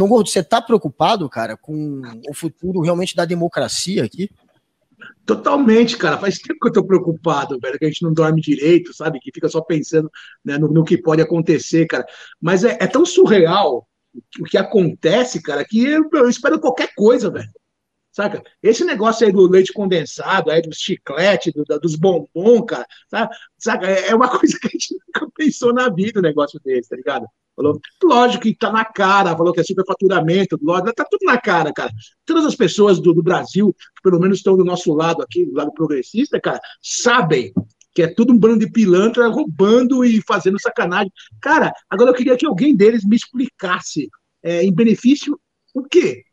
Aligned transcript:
João 0.00 0.08
Gordo, 0.08 0.30
você 0.30 0.40
está 0.40 0.62
preocupado, 0.62 1.28
cara, 1.28 1.58
com 1.58 2.00
o 2.26 2.32
futuro 2.32 2.80
realmente 2.80 3.14
da 3.14 3.26
democracia 3.26 4.02
aqui? 4.02 4.30
Totalmente, 5.26 5.98
cara. 5.98 6.16
Faz 6.16 6.38
tempo 6.38 6.58
que 6.58 6.68
eu 6.68 6.72
tô 6.72 6.86
preocupado, 6.86 7.60
velho, 7.60 7.78
que 7.78 7.84
a 7.84 7.88
gente 7.88 8.02
não 8.02 8.12
dorme 8.12 8.40
direito, 8.40 8.94
sabe? 8.94 9.20
Que 9.20 9.30
fica 9.30 9.46
só 9.50 9.60
pensando 9.60 10.10
né, 10.42 10.56
no, 10.56 10.68
no, 10.68 10.84
que 10.84 10.96
pode 10.96 11.20
acontecer, 11.20 11.86
cara. 11.86 12.06
Mas 12.40 12.64
é, 12.64 12.78
é, 12.80 12.86
tão 12.86 13.04
surreal 13.04 13.86
o 14.40 14.44
que 14.44 14.56
acontece, 14.56 15.42
cara, 15.42 15.66
que 15.66 15.84
eu, 15.84 16.08
eu 16.14 16.30
espero 16.30 16.58
qualquer 16.58 16.94
coisa, 16.94 17.30
velho. 17.30 17.50
Saca? 18.12 18.42
Esse 18.62 18.84
negócio 18.84 19.26
aí 19.26 19.32
do 19.32 19.48
leite 19.48 19.72
condensado, 19.72 20.50
aí 20.50 20.60
do 20.60 20.74
chiclete, 20.74 21.52
do, 21.52 21.64
dos 21.78 21.94
bombons, 21.94 22.64
cara, 22.66 22.86
sabe? 23.08 23.34
saca? 23.56 23.86
É, 23.86 24.08
é 24.08 24.14
uma 24.14 24.28
coisa 24.36 24.58
que 24.58 24.66
a 24.66 24.70
gente 24.70 24.96
nunca 25.06 25.32
pensou 25.36 25.72
na 25.72 25.88
vida, 25.88 26.18
um 26.18 26.22
negócio 26.22 26.60
desse, 26.64 26.88
tá 26.88 26.96
ligado? 26.96 27.26
Falou, 27.54 27.78
lógico 28.02 28.42
que 28.44 28.54
tá 28.54 28.72
na 28.72 28.84
cara, 28.84 29.36
falou 29.36 29.52
que 29.52 29.60
é 29.60 29.64
superfaturamento, 29.64 30.58
lógico, 30.62 30.94
tá 30.94 31.04
tudo 31.08 31.24
na 31.24 31.38
cara, 31.38 31.72
cara. 31.72 31.92
Todas 32.24 32.46
as 32.46 32.54
pessoas 32.54 32.98
do, 32.98 33.12
do 33.12 33.22
Brasil, 33.22 33.72
que 33.72 34.02
pelo 34.02 34.18
menos 34.18 34.38
estão 34.38 34.56
do 34.56 34.64
nosso 34.64 34.92
lado 34.94 35.22
aqui, 35.22 35.44
do 35.44 35.52
lado 35.52 35.72
progressista, 35.72 36.40
cara, 36.40 36.60
sabem 36.82 37.52
que 37.92 38.02
é 38.02 38.06
tudo 38.08 38.32
um 38.32 38.38
bando 38.38 38.60
de 38.60 38.70
pilantra 38.70 39.28
roubando 39.28 40.04
e 40.04 40.22
fazendo 40.22 40.60
sacanagem. 40.60 41.12
Cara, 41.40 41.72
agora 41.88 42.10
eu 42.10 42.14
queria 42.14 42.36
que 42.36 42.46
alguém 42.46 42.74
deles 42.74 43.04
me 43.04 43.16
explicasse 43.16 44.08
é, 44.42 44.64
em 44.64 44.72
benefício 44.72 45.38
o 45.74 45.82
quê? 45.82 46.24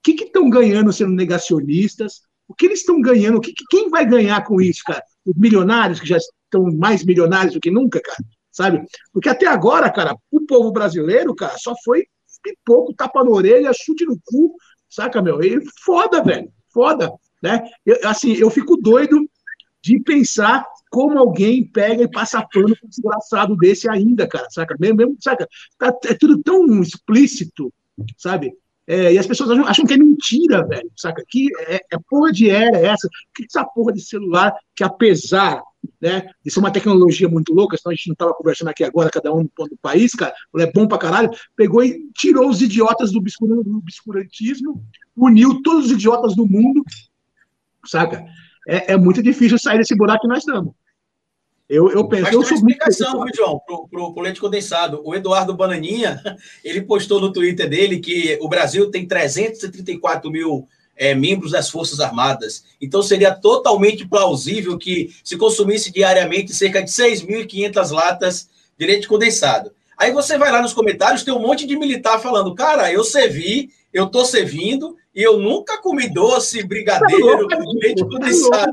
O 0.00 0.02
que 0.02 0.24
estão 0.24 0.48
ganhando 0.48 0.92
sendo 0.92 1.12
negacionistas? 1.12 2.22
O 2.48 2.54
que 2.54 2.66
eles 2.66 2.80
estão 2.80 3.00
ganhando? 3.00 3.38
O 3.38 3.40
que, 3.40 3.52
quem 3.70 3.88
vai 3.88 4.04
ganhar 4.04 4.42
com 4.44 4.60
isso, 4.60 4.82
cara? 4.84 5.02
Os 5.24 5.34
milionários 5.36 6.00
que 6.00 6.08
já 6.08 6.16
estão 6.16 6.64
mais 6.76 7.04
milionários 7.04 7.54
do 7.54 7.60
que 7.60 7.70
nunca, 7.70 8.00
cara? 8.00 8.24
sabe? 8.50 8.84
Porque 9.12 9.28
até 9.28 9.46
agora, 9.46 9.90
cara, 9.90 10.16
o 10.30 10.44
povo 10.46 10.72
brasileiro, 10.72 11.34
cara, 11.34 11.56
só 11.58 11.74
foi 11.84 12.04
pipoco, 12.42 12.94
tapa 12.94 13.22
na 13.22 13.30
orelha, 13.30 13.70
chute 13.72 14.04
no 14.04 14.18
cu, 14.24 14.54
saca, 14.88 15.20
meu? 15.22 15.42
E 15.42 15.60
foda, 15.84 16.22
velho, 16.22 16.50
foda, 16.72 17.12
né? 17.42 17.62
Eu, 17.84 18.08
assim, 18.08 18.32
eu 18.32 18.50
fico 18.50 18.76
doido 18.76 19.28
de 19.82 20.00
pensar 20.00 20.66
como 20.90 21.18
alguém 21.18 21.66
pega 21.66 22.02
e 22.02 22.10
passa 22.10 22.46
pano 22.52 22.74
com 22.80 22.86
um 22.86 22.88
desgraçado 22.88 23.56
desse 23.56 23.88
ainda, 23.88 24.26
cara, 24.26 24.48
saca? 24.50 24.74
Mesmo, 24.78 25.16
saca? 25.20 25.46
Tá, 25.78 25.94
é 26.06 26.14
tudo 26.14 26.42
tão 26.42 26.80
explícito, 26.80 27.72
sabe? 28.16 28.52
É, 28.92 29.12
e 29.12 29.18
as 29.18 29.26
pessoas 29.26 29.50
acham, 29.50 29.66
acham, 29.66 29.86
que 29.86 29.94
é 29.94 29.96
mentira, 29.96 30.66
velho, 30.66 30.90
saca? 30.96 31.22
Que 31.28 31.46
é, 31.68 31.76
é 31.92 31.98
porra 32.08 32.32
de 32.32 32.50
era 32.50 32.76
essa? 32.76 33.08
Que 33.32 33.44
essa 33.44 33.64
porra 33.64 33.92
de 33.92 34.00
celular 34.00 34.52
que, 34.74 34.82
apesar 34.82 35.62
né? 36.00 36.28
Isso 36.44 36.58
é 36.58 36.62
uma 36.62 36.72
tecnologia 36.72 37.28
muito 37.28 37.54
louca, 37.54 37.76
senão 37.76 37.92
a 37.92 37.94
gente 37.94 38.08
não 38.08 38.14
estava 38.14 38.34
conversando 38.34 38.68
aqui 38.68 38.82
agora, 38.84 39.10
cada 39.10 39.32
um 39.32 39.42
no 39.44 39.48
ponto 39.48 39.70
do 39.70 39.78
país, 39.78 40.12
cara, 40.12 40.34
é 40.58 40.72
bom 40.72 40.86
pra 40.86 40.98
caralho, 40.98 41.30
pegou 41.56 41.84
e 41.84 42.10
tirou 42.14 42.48
os 42.48 42.60
idiotas 42.60 43.12
do 43.12 43.18
obscurantismo, 43.18 44.84
uniu 45.16 45.62
todos 45.62 45.86
os 45.86 45.92
idiotas 45.92 46.34
do 46.34 46.46
mundo, 46.46 46.82
saca? 47.86 48.24
É, 48.68 48.92
é 48.92 48.96
muito 48.96 49.22
difícil 49.22 49.58
sair 49.58 49.78
desse 49.78 49.96
buraco 49.96 50.22
que 50.22 50.28
nós 50.28 50.38
estamos. 50.38 50.74
Eu, 51.70 51.88
eu 51.88 52.08
penso. 52.08 52.24
Mas 52.24 52.34
eu 52.34 52.42
sou 52.42 52.50
uma 52.50 52.56
explicação, 52.56 53.22
viu, 53.22 53.32
João, 53.32 53.60
pro, 53.64 53.86
pro, 53.86 54.12
pro, 54.12 54.22
leite 54.24 54.40
condensado. 54.40 55.00
O 55.04 55.14
Eduardo 55.14 55.54
Bananinha, 55.54 56.20
ele 56.64 56.82
postou 56.82 57.20
no 57.20 57.32
Twitter 57.32 57.68
dele 57.68 58.00
que 58.00 58.36
o 58.42 58.48
Brasil 58.48 58.90
tem 58.90 59.06
334 59.06 60.28
mil 60.32 60.66
é, 60.96 61.14
membros 61.14 61.52
das 61.52 61.70
Forças 61.70 62.00
Armadas. 62.00 62.64
Então, 62.82 63.04
seria 63.04 63.32
totalmente 63.32 64.04
plausível 64.04 64.76
que 64.76 65.14
se 65.22 65.36
consumisse 65.36 65.92
diariamente 65.92 66.52
cerca 66.52 66.82
de 66.82 66.90
6.500 66.90 67.90
latas 67.92 68.48
de 68.76 68.84
leite 68.84 69.06
condensado. 69.06 69.70
Aí 69.96 70.10
você 70.10 70.36
vai 70.36 70.50
lá 70.50 70.60
nos 70.60 70.72
comentários, 70.72 71.22
tem 71.22 71.32
um 71.32 71.38
monte 71.38 71.68
de 71.68 71.78
militar 71.78 72.18
falando, 72.18 72.52
cara, 72.52 72.92
eu 72.92 73.04
servi, 73.04 73.70
eu 73.92 74.08
tô 74.08 74.24
servindo, 74.24 74.96
e 75.14 75.22
eu 75.22 75.38
nunca 75.38 75.78
comi 75.78 76.08
doce, 76.12 76.62
brigadeiro, 76.62 77.46
tá 77.48 77.58
leite 77.58 78.02
tá 78.02 78.08
condensado. 78.08 78.72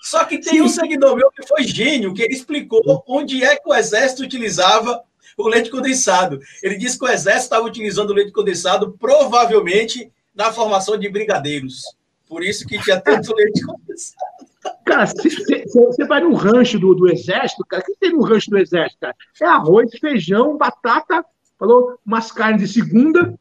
Só 0.00 0.24
que 0.24 0.38
tem 0.38 0.62
um 0.62 0.68
seguidor 0.68 1.14
meu 1.14 1.30
que 1.30 1.46
foi 1.46 1.62
gênio, 1.62 2.14
que 2.14 2.22
ele 2.22 2.34
explicou 2.34 3.04
onde 3.06 3.44
é 3.44 3.56
que 3.56 3.68
o 3.68 3.74
exército 3.74 4.22
utilizava 4.22 5.02
o 5.36 5.48
leite 5.48 5.70
condensado. 5.70 6.40
Ele 6.62 6.76
disse 6.76 6.98
que 6.98 7.04
o 7.04 7.08
exército 7.08 7.44
estava 7.44 7.66
utilizando 7.66 8.10
o 8.10 8.14
leite 8.14 8.32
condensado 8.32 8.96
provavelmente 8.98 10.10
na 10.34 10.52
formação 10.52 10.98
de 10.98 11.08
brigadeiros. 11.08 11.82
Por 12.28 12.42
isso 12.42 12.66
que 12.66 12.80
tinha 12.80 13.00
tanto 13.00 13.34
leite 13.34 13.64
condensado. 13.64 14.50
Cara, 14.84 15.06
você 15.06 16.04
vai 16.04 16.20
no 16.20 16.34
rancho 16.34 16.78
do, 16.78 16.94
do 16.94 17.10
exército, 17.10 17.64
cara, 17.64 17.82
o 17.82 17.86
que 17.86 17.96
tem 17.98 18.12
no 18.12 18.22
rancho 18.22 18.50
do 18.50 18.58
exército, 18.58 19.00
cara? 19.00 19.14
É 19.40 19.46
arroz, 19.46 19.90
feijão, 19.98 20.56
batata, 20.56 21.24
falou, 21.58 21.98
umas 22.04 22.30
carnes 22.32 22.62
de 22.62 22.80
segunda. 22.80 23.34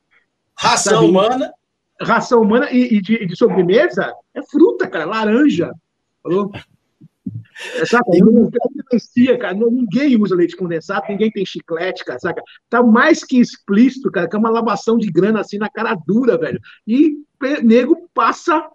Ração 0.58 0.94
sabe? 0.96 1.08
humana. 1.08 1.54
Ração 2.02 2.42
humana 2.42 2.70
e, 2.72 2.96
e, 2.96 3.02
de, 3.02 3.26
de, 3.26 3.36
sobremesa 3.36 4.14
é 4.34 4.42
fruta, 4.44 4.88
cara, 4.88 5.06
laranja. 5.06 5.72
Falou? 6.22 6.52
É, 7.76 7.86
sabe? 7.86 8.20
Não 8.20 8.50
diferencia, 8.50 9.38
cara. 9.38 9.54
Ninguém 9.54 10.22
usa 10.22 10.36
leite 10.36 10.56
condensado, 10.56 11.06
ninguém 11.10 11.32
tem 11.32 11.46
chiclete, 11.46 12.06
cara, 12.06 12.20
saca? 12.20 12.42
Tá 12.70 12.82
mais 12.82 13.24
que 13.24 13.40
explícito, 13.40 14.12
cara, 14.12 14.28
que 14.28 14.36
é 14.36 14.40
uma 14.40 14.50
lavação 14.50 14.98
de 14.98 15.12
grana 15.12 15.42
assim 15.42 15.58
na 15.58 15.70
cara 15.70 15.96
dura, 16.06 16.38
velho. 16.38 16.60
E 16.88 17.18
nego 17.64 18.10
passa 18.14 18.70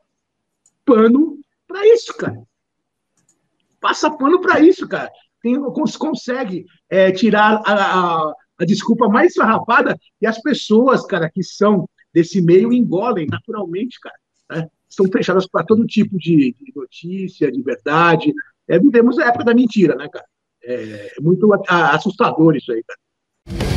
pano 0.85 1.39
para 1.67 1.87
isso, 1.89 2.15
cara. 2.17 2.41
Passa 3.81 4.11
pano 4.11 4.41
para 4.41 4.61
isso, 4.61 4.87
cara. 4.89 5.11
Tem, 5.43 5.61
consegue 5.99 6.65
é, 6.89 7.13
tirar 7.13 7.61
a, 7.67 7.73
a, 7.73 8.35
a 8.59 8.65
desculpa 8.65 9.09
mais 9.09 9.35
farrapada 9.35 9.99
e 10.21 10.27
as 10.27 10.41
pessoas, 10.41 11.05
cara, 11.05 11.31
que 11.31 11.43
são 11.43 11.89
desse 12.13 12.41
meio 12.41 12.73
engolem 12.73 13.27
naturalmente, 13.27 13.99
cara. 14.01 14.17
Né? 14.51 14.71
são 14.89 15.07
fechadas 15.07 15.47
para 15.47 15.65
todo 15.65 15.87
tipo 15.87 16.17
de, 16.19 16.55
de, 16.61 16.73
notícia, 16.75 17.51
de 17.51 17.63
verdade. 17.63 18.33
É, 18.69 18.79
vivemos 18.79 19.19
a 19.19 19.27
época 19.27 19.45
da 19.45 19.55
mentira, 19.55 19.95
né, 19.95 20.09
cara? 20.09 20.27
É, 20.63 21.15
é 21.19 21.21
muito 21.21 21.49
assustador 21.69 22.57
isso 22.57 22.73
aí, 22.73 22.83
cara. 22.83 23.74